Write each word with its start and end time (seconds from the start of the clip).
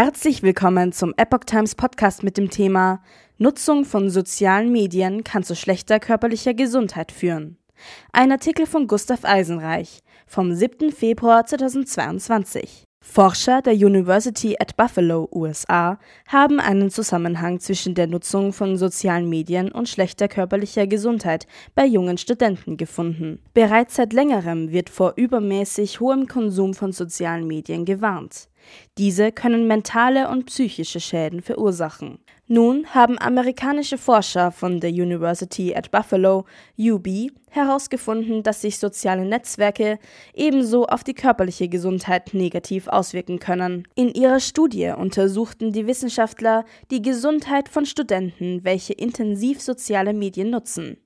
Herzlich 0.00 0.44
willkommen 0.44 0.92
zum 0.92 1.12
Epoch 1.16 1.42
Times 1.44 1.74
Podcast 1.74 2.22
mit 2.22 2.36
dem 2.36 2.50
Thema 2.50 3.02
Nutzung 3.36 3.84
von 3.84 4.10
sozialen 4.10 4.70
Medien 4.70 5.24
kann 5.24 5.42
zu 5.42 5.56
schlechter 5.56 5.98
körperlicher 5.98 6.54
Gesundheit 6.54 7.10
führen. 7.10 7.58
Ein 8.12 8.30
Artikel 8.30 8.66
von 8.66 8.86
Gustav 8.86 9.24
Eisenreich 9.24 9.98
vom 10.28 10.54
7. 10.54 10.92
Februar 10.92 11.46
2022. 11.46 12.87
Forscher 13.00 13.62
der 13.62 13.74
University 13.74 14.56
at 14.58 14.76
Buffalo, 14.76 15.28
USA, 15.32 15.98
haben 16.26 16.60
einen 16.60 16.90
Zusammenhang 16.90 17.58
zwischen 17.58 17.94
der 17.94 18.06
Nutzung 18.06 18.52
von 18.52 18.76
sozialen 18.76 19.28
Medien 19.28 19.72
und 19.72 19.88
schlechter 19.88 20.28
körperlicher 20.28 20.86
Gesundheit 20.86 21.46
bei 21.74 21.86
jungen 21.86 22.18
Studenten 22.18 22.76
gefunden. 22.76 23.40
Bereits 23.54 23.96
seit 23.96 24.12
längerem 24.12 24.72
wird 24.72 24.90
vor 24.90 25.14
übermäßig 25.16 26.00
hohem 26.00 26.26
Konsum 26.26 26.74
von 26.74 26.92
sozialen 26.92 27.46
Medien 27.46 27.84
gewarnt. 27.84 28.48
Diese 28.98 29.32
können 29.32 29.66
mentale 29.66 30.28
und 30.28 30.46
psychische 30.46 31.00
Schäden 31.00 31.40
verursachen. 31.40 32.18
Nun 32.50 32.86
haben 32.94 33.18
amerikanische 33.18 33.98
Forscher 33.98 34.52
von 34.52 34.80
der 34.80 34.88
University 34.88 35.74
at 35.74 35.90
Buffalo, 35.90 36.46
UB, 36.78 37.06
herausgefunden, 37.50 38.42
dass 38.42 38.62
sich 38.62 38.78
soziale 38.78 39.26
Netzwerke 39.26 39.98
ebenso 40.32 40.86
auf 40.86 41.04
die 41.04 41.12
körperliche 41.12 41.68
Gesundheit 41.68 42.32
negativ 42.32 42.88
auswirken 42.88 43.38
können. 43.38 43.86
In 43.96 44.08
ihrer 44.08 44.40
Studie 44.40 44.94
untersuchten 44.96 45.72
die 45.72 45.86
Wissenschaftler 45.86 46.64
die 46.90 47.02
Gesundheit 47.02 47.68
von 47.68 47.84
Studenten, 47.84 48.64
welche 48.64 48.94
intensiv 48.94 49.60
soziale 49.60 50.14
Medien 50.14 50.48
nutzen. 50.48 50.96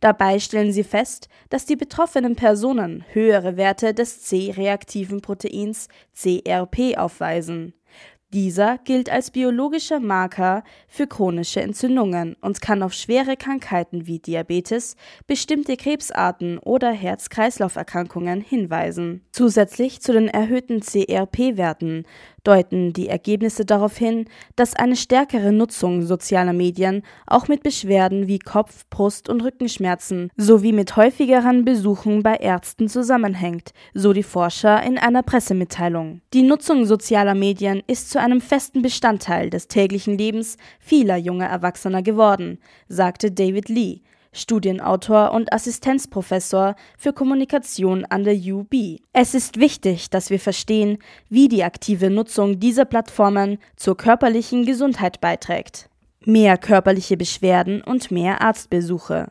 Dabei 0.00 0.38
stellen 0.38 0.72
sie 0.72 0.84
fest, 0.84 1.28
dass 1.50 1.66
die 1.66 1.74
betroffenen 1.74 2.36
Personen 2.36 3.04
höhere 3.12 3.56
Werte 3.56 3.94
des 3.94 4.22
C-reaktiven 4.22 5.20
Proteins 5.22 5.88
CRP 6.14 6.96
aufweisen. 6.96 7.74
Dieser 8.34 8.78
gilt 8.78 9.10
als 9.10 9.30
biologischer 9.30 10.00
Marker 10.00 10.64
für 10.88 11.06
chronische 11.06 11.60
Entzündungen 11.60 12.34
und 12.40 12.60
kann 12.60 12.82
auf 12.82 12.92
schwere 12.92 13.36
Krankheiten 13.36 14.08
wie 14.08 14.18
Diabetes, 14.18 14.96
bestimmte 15.28 15.76
Krebsarten 15.76 16.58
oder 16.58 16.90
Herz-Kreislauf-Erkrankungen 16.90 18.40
hinweisen. 18.40 19.24
Zusätzlich 19.30 20.00
zu 20.00 20.12
den 20.12 20.26
erhöhten 20.26 20.80
CRP-Werten 20.80 22.06
deuten 22.44 22.92
die 22.92 23.08
Ergebnisse 23.08 23.64
darauf 23.64 23.96
hin, 23.96 24.26
dass 24.54 24.76
eine 24.76 24.96
stärkere 24.96 25.52
Nutzung 25.52 26.02
sozialer 26.02 26.52
Medien 26.52 27.02
auch 27.26 27.48
mit 27.48 27.62
Beschwerden 27.62 28.28
wie 28.28 28.38
Kopf-, 28.38 28.88
Brust- 28.90 29.28
und 29.28 29.42
Rückenschmerzen 29.42 30.30
sowie 30.36 30.72
mit 30.72 30.96
häufigeren 30.96 31.64
Besuchen 31.64 32.22
bei 32.22 32.36
Ärzten 32.36 32.88
zusammenhängt, 32.88 33.72
so 33.94 34.12
die 34.12 34.22
Forscher 34.22 34.82
in 34.82 34.98
einer 34.98 35.22
Pressemitteilung. 35.22 36.20
Die 36.32 36.42
Nutzung 36.42 36.84
sozialer 36.84 37.34
Medien 37.34 37.82
ist 37.86 38.10
zu 38.10 38.20
einem 38.20 38.40
festen 38.40 38.82
Bestandteil 38.82 39.50
des 39.50 39.68
täglichen 39.68 40.16
Lebens 40.16 40.56
vieler 40.78 41.16
junger 41.16 41.46
Erwachsener 41.46 42.02
geworden, 42.02 42.58
sagte 42.88 43.32
David 43.32 43.68
Lee, 43.68 44.02
Studienautor 44.34 45.32
und 45.32 45.52
Assistenzprofessor 45.52 46.76
für 46.98 47.12
Kommunikation 47.12 48.04
an 48.04 48.24
der 48.24 48.34
UB. 48.34 48.98
Es 49.12 49.34
ist 49.34 49.58
wichtig, 49.58 50.10
dass 50.10 50.28
wir 50.28 50.40
verstehen, 50.40 50.98
wie 51.30 51.48
die 51.48 51.64
aktive 51.64 52.10
Nutzung 52.10 52.60
dieser 52.60 52.84
Plattformen 52.84 53.58
zur 53.76 53.96
körperlichen 53.96 54.66
Gesundheit 54.66 55.20
beiträgt. 55.20 55.88
Mehr 56.24 56.58
körperliche 56.58 57.16
Beschwerden 57.16 57.82
und 57.82 58.10
mehr 58.10 58.42
Arztbesuche. 58.42 59.28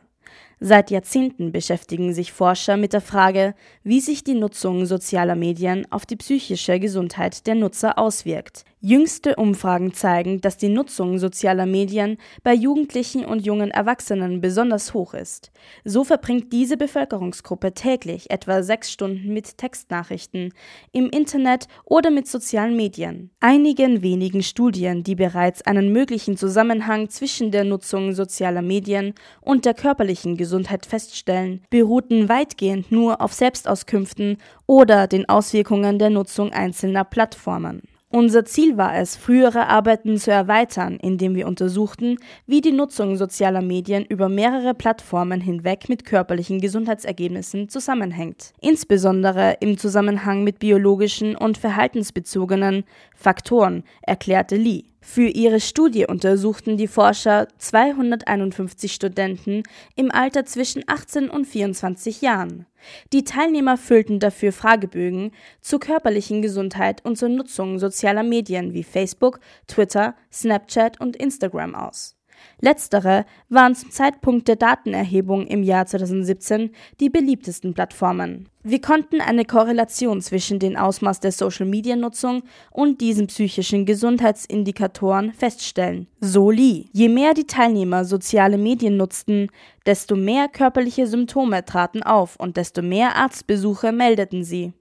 Seit 0.60 0.90
Jahrzehnten 0.90 1.52
beschäftigen 1.52 2.14
sich 2.14 2.32
Forscher 2.32 2.76
mit 2.76 2.92
der 2.92 3.00
Frage, 3.00 3.54
wie 3.82 4.00
sich 4.00 4.24
die 4.24 4.34
Nutzung 4.34 4.86
sozialer 4.86 5.34
Medien 5.34 5.86
auf 5.90 6.06
die 6.06 6.16
psychische 6.16 6.80
Gesundheit 6.80 7.46
der 7.46 7.54
Nutzer 7.54 7.98
auswirkt. 7.98 8.64
Jüngste 8.86 9.36
Umfragen 9.36 9.94
zeigen, 9.94 10.42
dass 10.42 10.58
die 10.58 10.68
Nutzung 10.68 11.18
sozialer 11.18 11.64
Medien 11.64 12.18
bei 12.42 12.52
Jugendlichen 12.52 13.24
und 13.24 13.46
jungen 13.46 13.70
Erwachsenen 13.70 14.42
besonders 14.42 14.92
hoch 14.92 15.14
ist. 15.14 15.52
So 15.86 16.04
verbringt 16.04 16.52
diese 16.52 16.76
Bevölkerungsgruppe 16.76 17.72
täglich 17.72 18.30
etwa 18.30 18.62
sechs 18.62 18.92
Stunden 18.92 19.32
mit 19.32 19.56
Textnachrichten, 19.56 20.52
im 20.92 21.08
Internet 21.08 21.66
oder 21.86 22.10
mit 22.10 22.28
sozialen 22.28 22.76
Medien. 22.76 23.30
Einigen 23.40 24.02
wenigen 24.02 24.42
Studien, 24.42 25.02
die 25.02 25.14
bereits 25.14 25.62
einen 25.62 25.90
möglichen 25.90 26.36
Zusammenhang 26.36 27.08
zwischen 27.08 27.52
der 27.52 27.64
Nutzung 27.64 28.12
sozialer 28.12 28.60
Medien 28.60 29.14
und 29.40 29.64
der 29.64 29.72
körperlichen 29.72 30.36
Gesundheit 30.36 30.84
feststellen, 30.84 31.62
beruhten 31.70 32.28
weitgehend 32.28 32.92
nur 32.92 33.22
auf 33.22 33.32
Selbstauskünften 33.32 34.36
oder 34.66 35.06
den 35.06 35.26
Auswirkungen 35.26 35.98
der 35.98 36.10
Nutzung 36.10 36.52
einzelner 36.52 37.04
Plattformen. 37.04 37.80
Unser 38.14 38.44
Ziel 38.44 38.76
war 38.76 38.96
es, 38.96 39.16
frühere 39.16 39.66
Arbeiten 39.66 40.18
zu 40.18 40.30
erweitern, 40.30 41.00
indem 41.02 41.34
wir 41.34 41.48
untersuchten, 41.48 42.16
wie 42.46 42.60
die 42.60 42.70
Nutzung 42.70 43.16
sozialer 43.16 43.60
Medien 43.60 44.04
über 44.04 44.28
mehrere 44.28 44.72
Plattformen 44.72 45.40
hinweg 45.40 45.88
mit 45.88 46.04
körperlichen 46.04 46.60
Gesundheitsergebnissen 46.60 47.68
zusammenhängt, 47.68 48.52
insbesondere 48.60 49.56
im 49.58 49.78
Zusammenhang 49.78 50.44
mit 50.44 50.60
biologischen 50.60 51.34
und 51.34 51.58
verhaltensbezogenen 51.58 52.84
Faktoren, 53.16 53.82
erklärte 54.02 54.54
Lee. 54.54 54.84
Für 55.00 55.26
ihre 55.26 55.58
Studie 55.58 56.06
untersuchten 56.06 56.76
die 56.76 56.86
Forscher 56.86 57.48
251 57.58 58.92
Studenten 58.92 59.64
im 59.96 60.12
Alter 60.12 60.44
zwischen 60.44 60.84
18 60.86 61.28
und 61.28 61.46
24 61.46 62.22
Jahren. 62.22 62.66
Die 63.12 63.24
Teilnehmer 63.24 63.76
füllten 63.76 64.20
dafür 64.20 64.52
Fragebögen 64.52 65.32
zur 65.60 65.80
körperlichen 65.80 66.42
Gesundheit 66.42 67.04
und 67.04 67.16
zur 67.16 67.28
Nutzung 67.28 67.78
sozialer 67.78 68.22
Medien 68.22 68.72
wie 68.74 68.84
Facebook, 68.84 69.40
Twitter, 69.66 70.14
Snapchat 70.32 71.00
und 71.00 71.16
Instagram 71.16 71.74
aus. 71.74 72.16
Letztere 72.60 73.24
waren 73.48 73.74
zum 73.74 73.90
Zeitpunkt 73.90 74.48
der 74.48 74.56
Datenerhebung 74.56 75.46
im 75.46 75.62
Jahr 75.62 75.86
2017 75.86 76.70
die 77.00 77.10
beliebtesten 77.10 77.74
Plattformen. 77.74 78.48
Wir 78.62 78.80
konnten 78.80 79.20
eine 79.20 79.44
Korrelation 79.44 80.22
zwischen 80.22 80.58
dem 80.58 80.76
Ausmaß 80.76 81.20
der 81.20 81.32
Social-Media-Nutzung 81.32 82.44
und 82.70 83.02
diesen 83.02 83.26
psychischen 83.26 83.84
Gesundheitsindikatoren 83.84 85.34
feststellen. 85.34 86.06
So 86.20 86.50
Lee. 86.50 86.86
Je 86.92 87.10
mehr 87.10 87.34
die 87.34 87.46
Teilnehmer 87.46 88.06
soziale 88.06 88.56
Medien 88.56 88.96
nutzten, 88.96 89.48
desto 89.84 90.16
mehr 90.16 90.48
körperliche 90.48 91.06
Symptome 91.06 91.64
traten 91.66 92.02
auf 92.02 92.36
und 92.36 92.56
desto 92.56 92.80
mehr 92.80 93.16
Arztbesuche 93.16 93.92
meldeten 93.92 94.44
sie. 94.44 94.72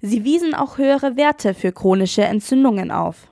Sie 0.00 0.24
wiesen 0.24 0.54
auch 0.54 0.78
höhere 0.78 1.16
Werte 1.16 1.54
für 1.54 1.72
chronische 1.72 2.22
Entzündungen 2.22 2.90
auf. 2.90 3.28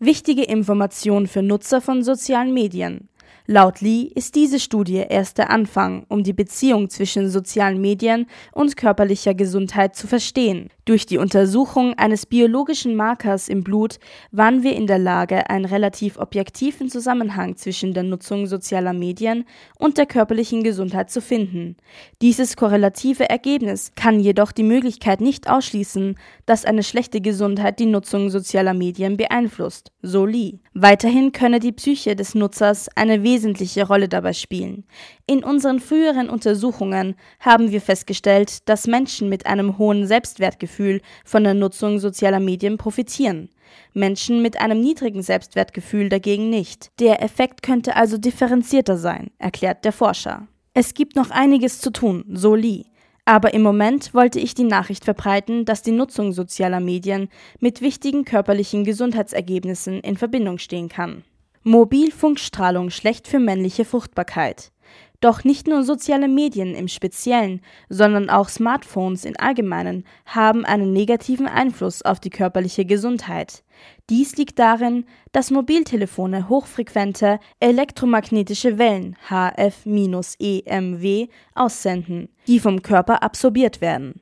Wichtige 0.00 0.42
Information 0.42 1.28
für 1.28 1.42
Nutzer 1.42 1.80
von 1.80 2.02
sozialen 2.02 2.52
Medien. 2.52 3.08
Laut 3.46 3.80
Lee 3.80 4.10
ist 4.14 4.36
diese 4.36 4.60
Studie 4.60 5.04
erst 5.08 5.38
der 5.38 5.50
Anfang, 5.50 6.06
um 6.08 6.22
die 6.22 6.32
Beziehung 6.32 6.88
zwischen 6.88 7.28
sozialen 7.28 7.80
Medien 7.80 8.26
und 8.52 8.76
körperlicher 8.76 9.34
Gesundheit 9.34 9.96
zu 9.96 10.06
verstehen. 10.06 10.70
Durch 10.84 11.06
die 11.06 11.18
Untersuchung 11.18 11.94
eines 11.94 12.26
biologischen 12.26 12.96
Markers 12.96 13.48
im 13.48 13.62
Blut 13.62 13.98
waren 14.32 14.64
wir 14.64 14.74
in 14.74 14.88
der 14.88 14.98
Lage, 14.98 15.48
einen 15.48 15.64
relativ 15.64 16.18
objektiven 16.18 16.88
Zusammenhang 16.88 17.56
zwischen 17.56 17.94
der 17.94 18.02
Nutzung 18.02 18.48
sozialer 18.48 18.92
Medien 18.92 19.44
und 19.78 19.96
der 19.96 20.06
körperlichen 20.06 20.64
Gesundheit 20.64 21.10
zu 21.10 21.20
finden. 21.20 21.76
Dieses 22.20 22.56
korrelative 22.56 23.30
Ergebnis 23.30 23.92
kann 23.94 24.18
jedoch 24.18 24.50
die 24.50 24.64
Möglichkeit 24.64 25.20
nicht 25.20 25.48
ausschließen, 25.48 26.16
dass 26.46 26.64
eine 26.64 26.82
schlechte 26.82 27.20
Gesundheit 27.20 27.78
die 27.78 27.86
Nutzung 27.86 28.28
sozialer 28.30 28.74
Medien 28.74 29.16
beeinflusst, 29.16 29.92
so 30.02 30.26
Lee. 30.26 30.58
Weiterhin 30.74 31.30
könne 31.30 31.60
die 31.60 31.72
Psyche 31.72 32.16
des 32.16 32.34
Nutzers 32.34 32.88
eine 32.96 33.21
wesentliche 33.22 33.86
Rolle 33.86 34.08
dabei 34.08 34.32
spielen. 34.32 34.84
In 35.26 35.44
unseren 35.44 35.80
früheren 35.80 36.28
Untersuchungen 36.30 37.16
haben 37.40 37.70
wir 37.70 37.80
festgestellt, 37.80 38.68
dass 38.68 38.86
Menschen 38.86 39.28
mit 39.28 39.46
einem 39.46 39.78
hohen 39.78 40.06
Selbstwertgefühl 40.06 41.00
von 41.24 41.44
der 41.44 41.54
Nutzung 41.54 41.98
sozialer 41.98 42.40
Medien 42.40 42.78
profitieren. 42.78 43.50
Menschen 43.94 44.42
mit 44.42 44.60
einem 44.60 44.80
niedrigen 44.80 45.22
Selbstwertgefühl 45.22 46.08
dagegen 46.08 46.50
nicht. 46.50 46.90
Der 47.00 47.22
Effekt 47.22 47.62
könnte 47.62 47.96
also 47.96 48.18
differenzierter 48.18 48.96
sein, 48.96 49.30
erklärt 49.38 49.84
der 49.84 49.92
Forscher. 49.92 50.46
Es 50.74 50.94
gibt 50.94 51.16
noch 51.16 51.30
einiges 51.30 51.80
zu 51.80 51.90
tun, 51.90 52.24
so 52.32 52.54
Lee. 52.54 52.84
Aber 53.24 53.54
im 53.54 53.62
Moment 53.62 54.14
wollte 54.14 54.40
ich 54.40 54.54
die 54.54 54.64
Nachricht 54.64 55.04
verbreiten, 55.04 55.64
dass 55.64 55.82
die 55.82 55.92
Nutzung 55.92 56.32
sozialer 56.32 56.80
Medien 56.80 57.28
mit 57.60 57.80
wichtigen 57.80 58.24
körperlichen 58.24 58.84
Gesundheitsergebnissen 58.84 60.00
in 60.00 60.16
Verbindung 60.16 60.58
stehen 60.58 60.88
kann. 60.88 61.22
Mobilfunkstrahlung 61.64 62.90
schlecht 62.90 63.28
für 63.28 63.38
männliche 63.38 63.84
Fruchtbarkeit. 63.84 64.72
Doch 65.20 65.44
nicht 65.44 65.68
nur 65.68 65.84
soziale 65.84 66.26
Medien 66.26 66.74
im 66.74 66.88
Speziellen, 66.88 67.60
sondern 67.88 68.28
auch 68.28 68.48
Smartphones 68.48 69.24
im 69.24 69.34
Allgemeinen 69.38 70.04
haben 70.26 70.64
einen 70.64 70.92
negativen 70.92 71.46
Einfluss 71.46 72.02
auf 72.02 72.18
die 72.18 72.30
körperliche 72.30 72.84
Gesundheit. 72.84 73.62
Dies 74.10 74.36
liegt 74.36 74.58
darin, 74.58 75.04
dass 75.30 75.52
Mobiltelefone 75.52 76.48
hochfrequente 76.48 77.38
elektromagnetische 77.60 78.78
Wellen 78.78 79.16
HF-EMW 79.30 81.28
aussenden, 81.54 82.28
die 82.48 82.58
vom 82.58 82.82
Körper 82.82 83.22
absorbiert 83.22 83.80
werden. 83.80 84.20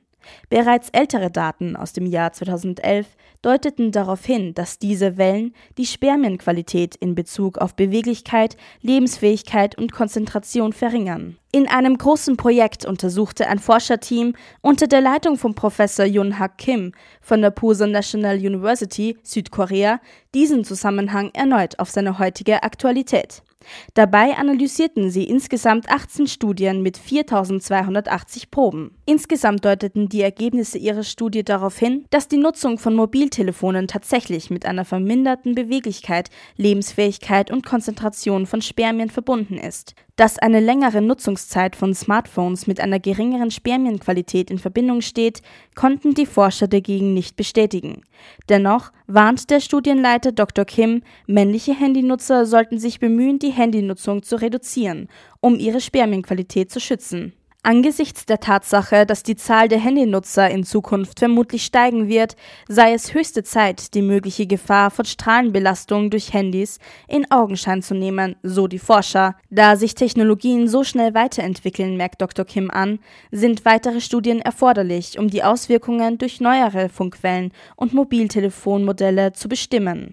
Bereits 0.49 0.89
ältere 0.89 1.31
Daten 1.31 1.75
aus 1.75 1.93
dem 1.93 2.05
Jahr 2.05 2.33
2011 2.33 3.07
deuteten 3.41 3.91
darauf 3.91 4.25
hin, 4.25 4.53
dass 4.53 4.79
diese 4.79 5.17
Wellen 5.17 5.53
die 5.77 5.85
Spermienqualität 5.85 6.95
in 6.95 7.15
Bezug 7.15 7.57
auf 7.57 7.75
Beweglichkeit, 7.75 8.57
Lebensfähigkeit 8.81 9.77
und 9.77 9.91
Konzentration 9.91 10.73
verringern. 10.73 11.37
In 11.51 11.67
einem 11.67 11.97
großen 11.97 12.37
Projekt 12.37 12.85
untersuchte 12.85 13.47
ein 13.47 13.59
Forscherteam 13.59 14.35
unter 14.61 14.87
der 14.87 15.01
Leitung 15.01 15.37
von 15.37 15.53
Professor 15.53 16.05
Yun-Hak 16.05 16.57
Kim 16.57 16.93
von 17.19 17.41
der 17.41 17.51
Pusan 17.51 17.91
National 17.91 18.37
University 18.37 19.17
Südkorea 19.23 19.99
diesen 20.33 20.63
Zusammenhang 20.63 21.31
erneut 21.33 21.79
auf 21.79 21.89
seine 21.89 22.19
heutige 22.19 22.63
Aktualität. 22.63 23.43
Dabei 23.93 24.37
analysierten 24.37 25.09
sie 25.09 25.23
insgesamt 25.23 25.89
18 25.89 26.27
Studien 26.27 26.81
mit 26.81 26.97
4280 26.97 28.51
Proben. 28.51 28.97
Insgesamt 29.05 29.65
deuteten 29.65 30.09
die 30.09 30.21
Ergebnisse 30.21 30.77
ihrer 30.77 31.03
Studie 31.03 31.43
darauf 31.43 31.77
hin, 31.77 32.05
dass 32.09 32.27
die 32.27 32.37
Nutzung 32.37 32.77
von 32.77 32.95
Mobiltelefonen 32.95 33.87
tatsächlich 33.87 34.49
mit 34.49 34.65
einer 34.65 34.85
verminderten 34.85 35.55
Beweglichkeit, 35.55 36.29
Lebensfähigkeit 36.57 37.51
und 37.51 37.65
Konzentration 37.65 38.45
von 38.45 38.61
Spermien 38.61 39.09
verbunden 39.09 39.57
ist. 39.57 39.95
Dass 40.17 40.37
eine 40.37 40.59
längere 40.59 41.01
Nutzungszeit 41.01 41.75
von 41.75 41.95
Smartphones 41.95 42.67
mit 42.67 42.79
einer 42.79 42.99
geringeren 42.99 43.49
Spermienqualität 43.49 44.51
in 44.51 44.59
Verbindung 44.59 45.01
steht, 45.01 45.41
konnten 45.73 46.13
die 46.13 46.25
Forscher 46.25 46.67
dagegen 46.67 47.13
nicht 47.13 47.35
bestätigen. 47.37 48.01
Dennoch 48.49 48.91
warnt 49.07 49.49
der 49.49 49.61
Studienleiter 49.61 50.31
Dr. 50.31 50.65
Kim, 50.65 51.01
männliche 51.27 51.73
Handynutzer 51.73 52.45
sollten 52.45 52.77
sich 52.77 52.99
bemühen, 52.99 53.39
die 53.51 53.57
Handynutzung 53.57 54.23
zu 54.23 54.37
reduzieren, 54.37 55.09
um 55.41 55.55
ihre 55.59 55.81
Spermienqualität 55.81 56.71
zu 56.71 56.79
schützen. 56.79 57.33
Angesichts 57.63 58.25
der 58.25 58.39
Tatsache, 58.39 59.05
dass 59.05 59.21
die 59.21 59.35
Zahl 59.35 59.67
der 59.67 59.77
Handynutzer 59.77 60.49
in 60.49 60.63
Zukunft 60.63 61.19
vermutlich 61.19 61.63
steigen 61.63 62.07
wird, 62.07 62.35
sei 62.67 62.93
es 62.93 63.13
höchste 63.13 63.43
Zeit, 63.43 63.93
die 63.93 64.01
mögliche 64.01 64.47
Gefahr 64.47 64.89
von 64.89 65.05
Strahlenbelastung 65.05 66.09
durch 66.09 66.33
Handys 66.33 66.79
in 67.07 67.29
Augenschein 67.29 67.83
zu 67.83 67.93
nehmen, 67.93 68.35
so 68.41 68.67
die 68.67 68.79
Forscher. 68.79 69.35
Da 69.51 69.75
sich 69.75 69.93
Technologien 69.93 70.67
so 70.67 70.83
schnell 70.83 71.13
weiterentwickeln, 71.13 71.97
merkt 71.97 72.19
Dr. 72.23 72.45
Kim 72.45 72.71
an, 72.71 72.97
sind 73.31 73.63
weitere 73.63 74.01
Studien 74.01 74.39
erforderlich, 74.39 75.19
um 75.19 75.27
die 75.27 75.43
Auswirkungen 75.43 76.17
durch 76.17 76.41
neuere 76.41 76.89
Funkwellen 76.89 77.51
und 77.75 77.93
Mobiltelefonmodelle 77.93 79.33
zu 79.33 79.47
bestimmen. 79.47 80.09